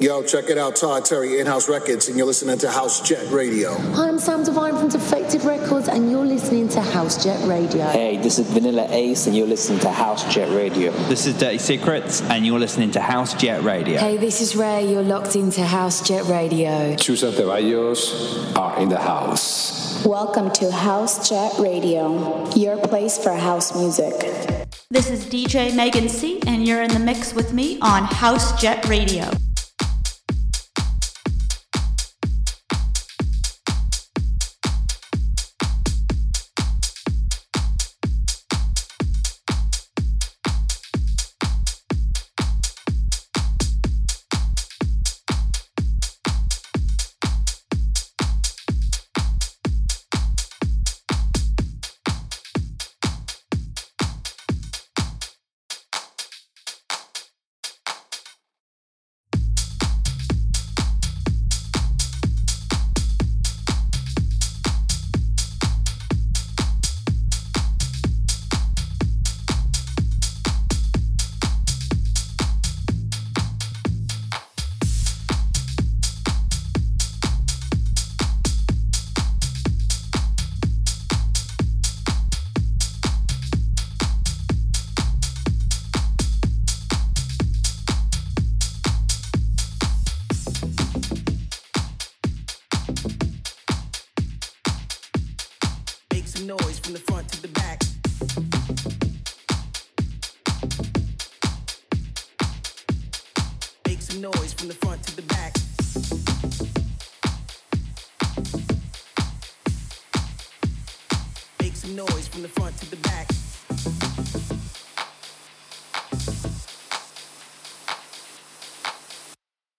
Yo, 0.00 0.22
check 0.22 0.48
it 0.48 0.56
out, 0.56 0.76
Todd 0.76 1.04
Terry, 1.04 1.40
In-House 1.40 1.68
Records, 1.68 2.08
and 2.08 2.16
you're 2.16 2.26
listening 2.26 2.56
to 2.56 2.70
House 2.70 3.06
Jet 3.06 3.30
Radio. 3.30 3.74
Hi, 3.74 4.08
I'm 4.08 4.18
Sam 4.18 4.42
Divine 4.42 4.74
from 4.74 4.88
Defected 4.88 5.44
Records, 5.44 5.88
and 5.88 6.10
you're 6.10 6.24
listening 6.24 6.70
to 6.70 6.80
House 6.80 7.22
Jet 7.22 7.46
Radio. 7.46 7.84
Hey, 7.84 8.16
this 8.16 8.38
is 8.38 8.48
Vanilla 8.48 8.86
Ace, 8.88 9.26
and 9.26 9.36
you're 9.36 9.46
listening 9.46 9.78
to 9.80 9.90
House 9.90 10.24
Jet 10.32 10.48
Radio. 10.56 10.90
This 11.10 11.26
is 11.26 11.36
Dirty 11.36 11.58
Secrets, 11.58 12.22
and 12.22 12.46
you're 12.46 12.58
listening 12.58 12.90
to 12.92 13.00
House 13.02 13.34
Jet 13.34 13.62
Radio. 13.62 13.98
Hey, 13.98 14.16
this 14.16 14.40
is 14.40 14.56
Ray. 14.56 14.90
You're 14.90 15.02
locked 15.02 15.36
into 15.36 15.66
House 15.66 16.00
Jet 16.00 16.24
Radio. 16.24 16.96
Susan 16.96 17.32
Ceballos 17.32 18.56
are 18.56 18.80
in 18.80 18.88
the 18.88 19.00
house. 19.00 20.02
Welcome 20.06 20.50
to 20.52 20.72
House 20.72 21.28
Jet 21.28 21.52
Radio, 21.58 22.50
your 22.54 22.78
place 22.78 23.22
for 23.22 23.34
house 23.34 23.76
music. 23.76 24.14
This 24.88 25.10
is 25.10 25.26
DJ 25.26 25.76
Megan 25.76 26.08
C, 26.08 26.40
and 26.46 26.66
you're 26.66 26.80
in 26.80 26.90
the 26.90 26.98
mix 26.98 27.34
with 27.34 27.52
me 27.52 27.78
on 27.82 28.04
House 28.04 28.58
Jet 28.58 28.88
Radio. 28.88 29.30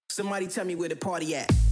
Somebody 0.10 0.48
tell 0.48 0.66
me 0.66 0.76
where 0.76 0.90
the 0.90 0.96
party 0.96 1.36
at. 1.36 1.71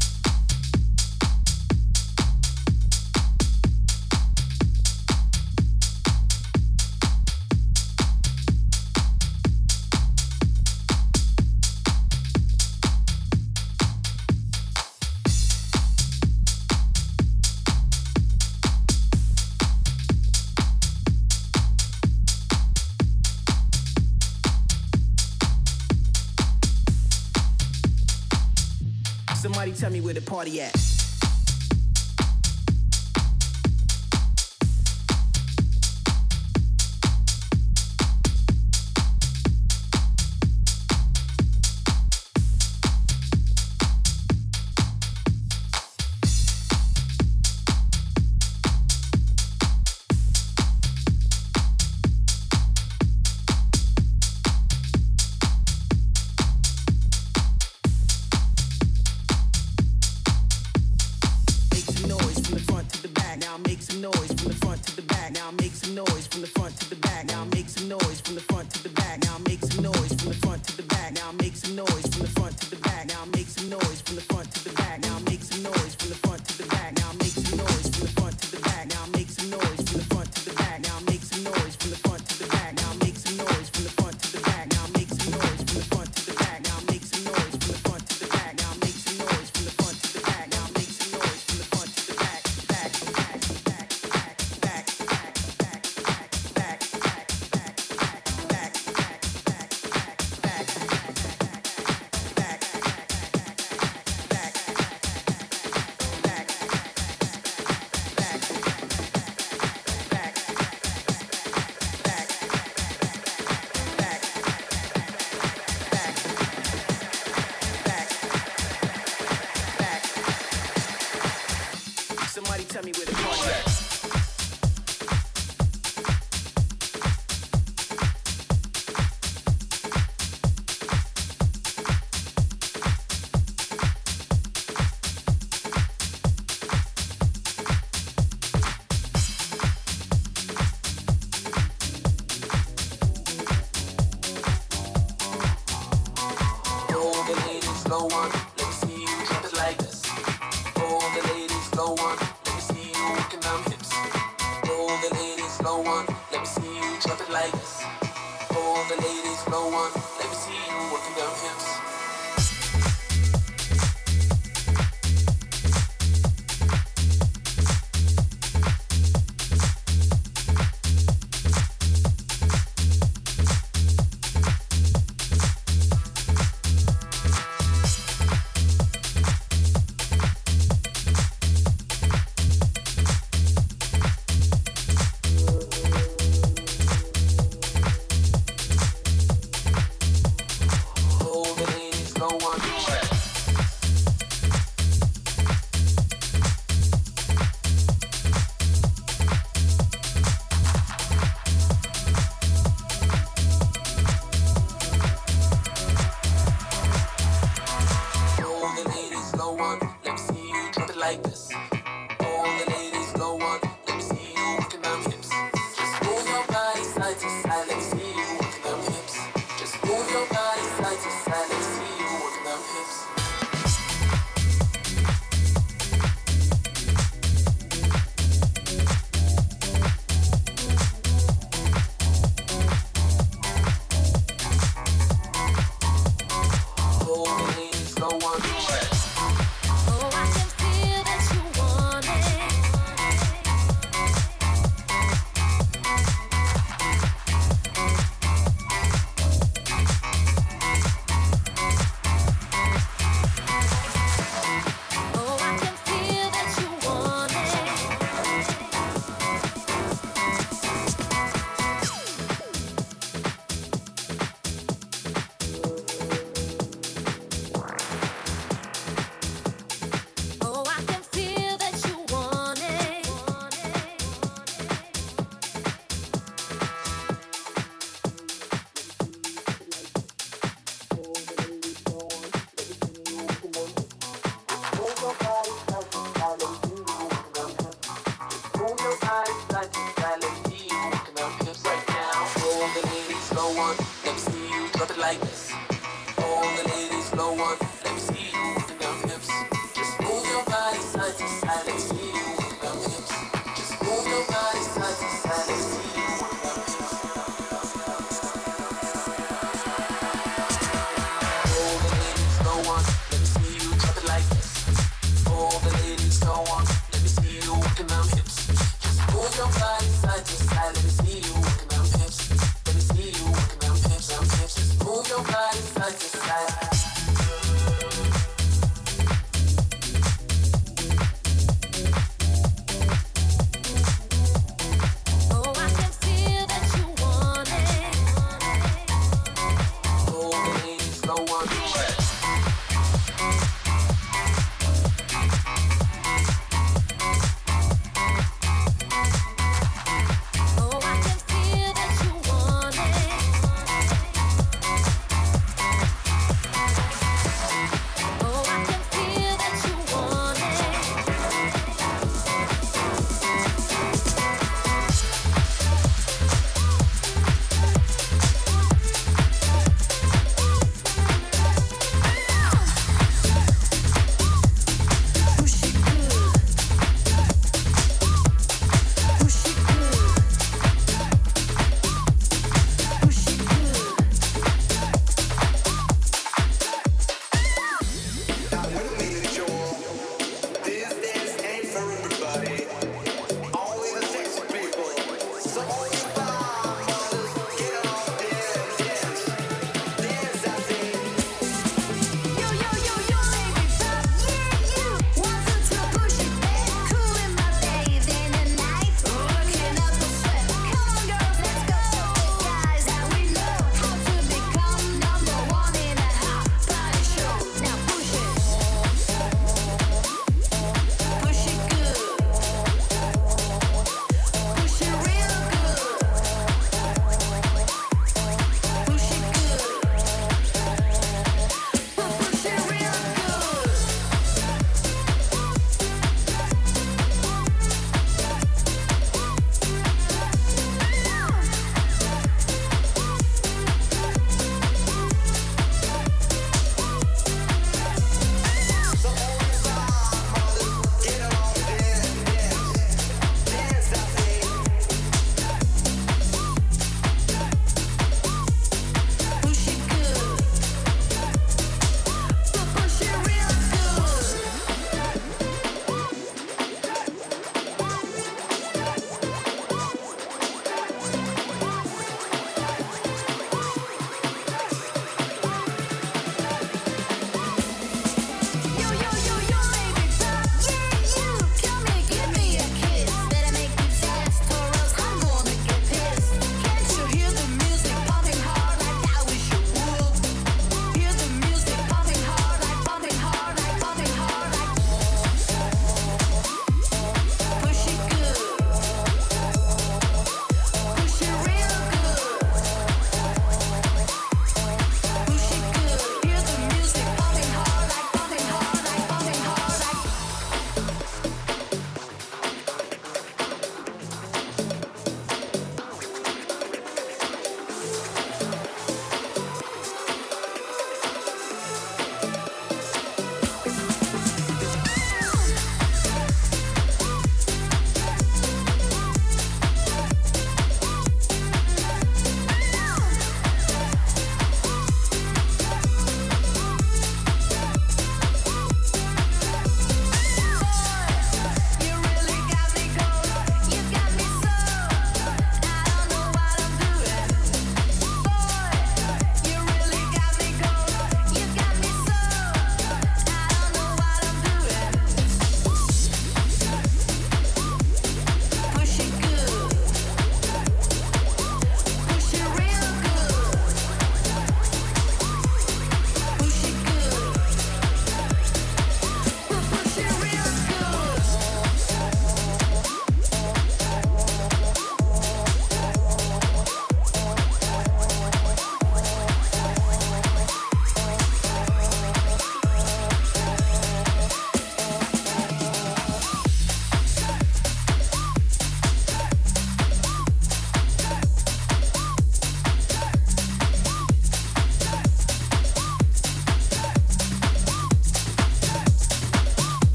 Where 30.09 30.15
the 30.15 30.21
party 30.21 30.59
at. 30.59 30.98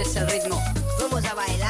Es 0.00 0.16
el 0.16 0.26
ritmo. 0.30 0.58
Vamos 0.98 1.22
a 1.26 1.34
bailar. 1.34 1.69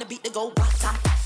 To 0.00 0.06
beat 0.06 0.24
to 0.24 0.30
go 0.30 0.48
bata. 0.56 1.19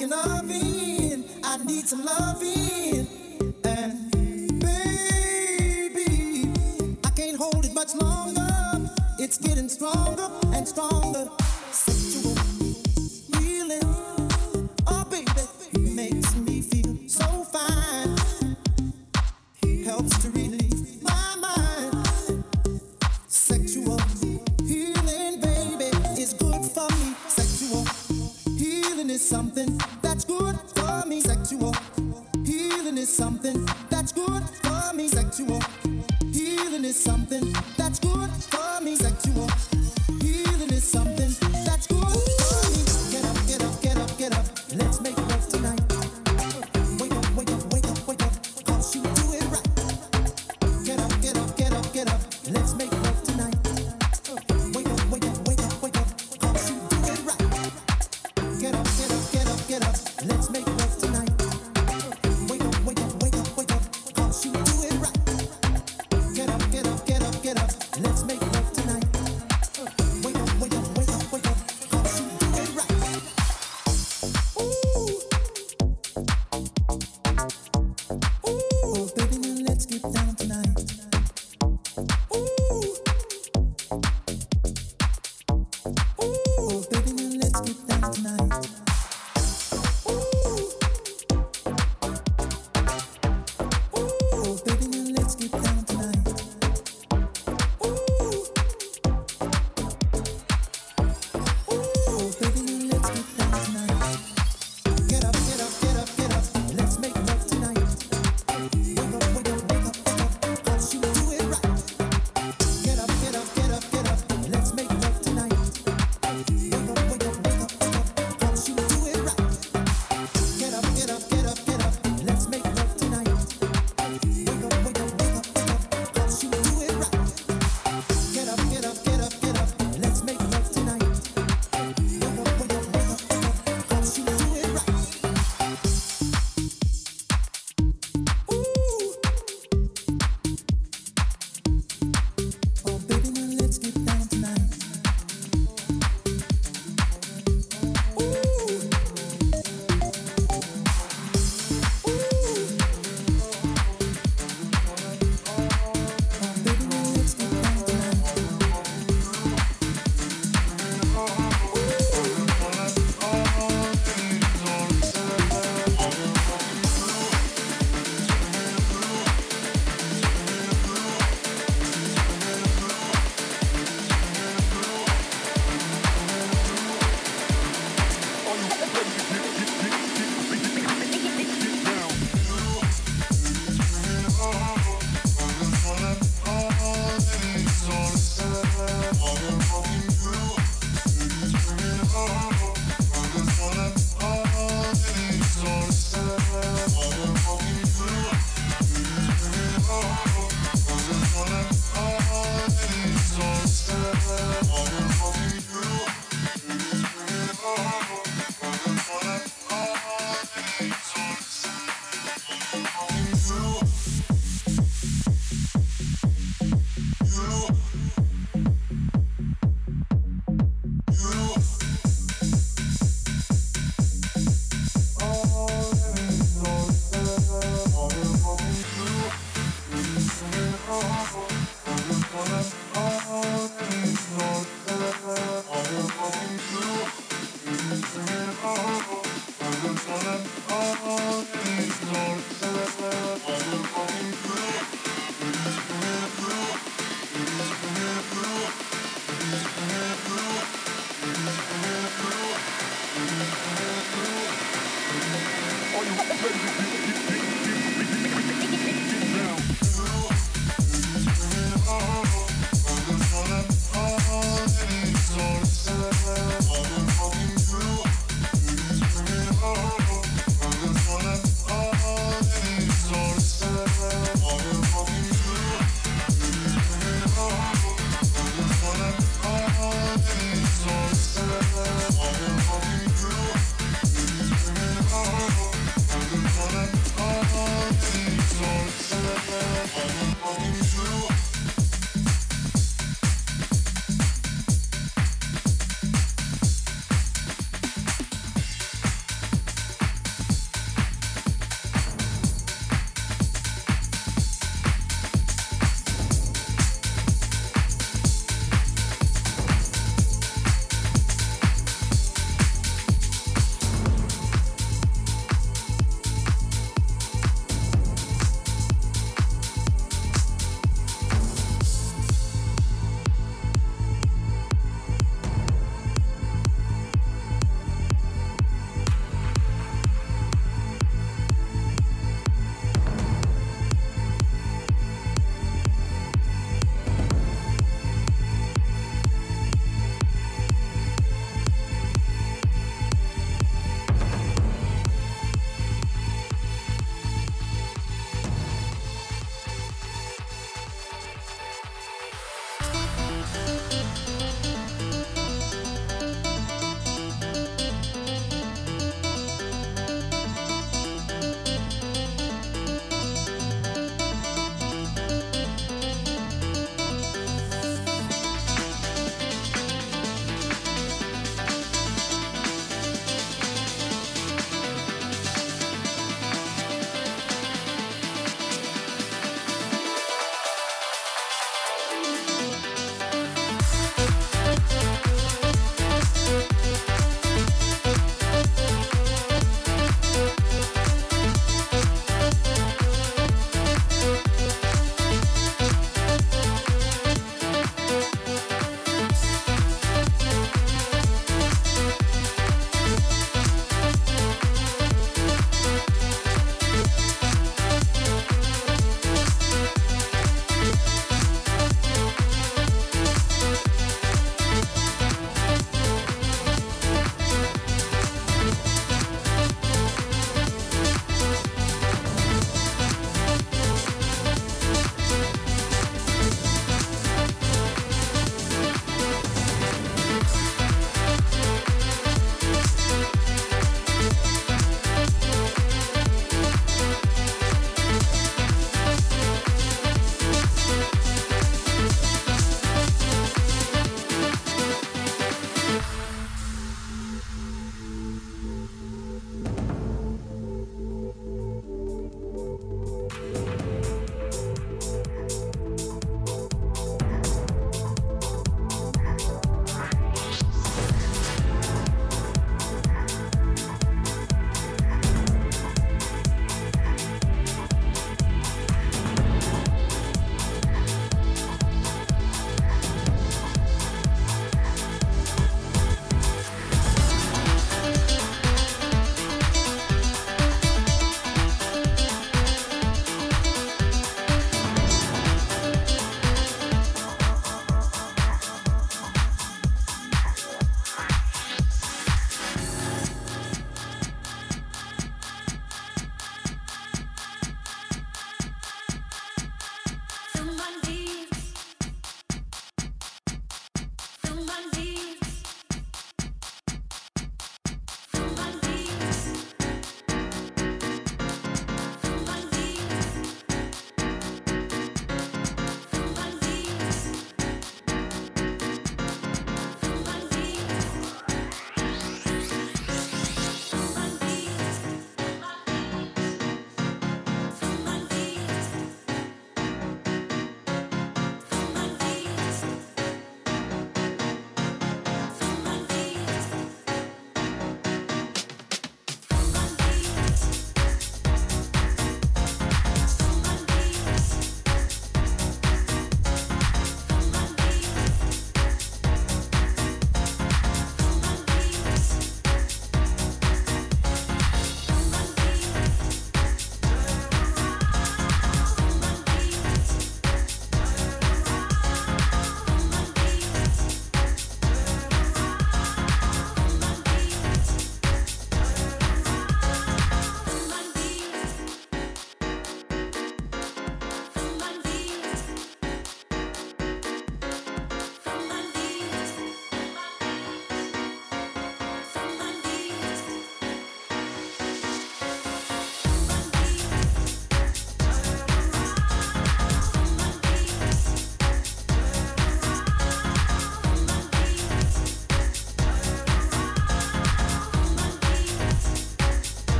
Let's 0.00 0.12
make 0.44 1.92
love 2.04 2.38
tonight. 2.38 2.97